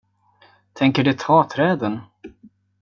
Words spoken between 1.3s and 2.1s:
träden?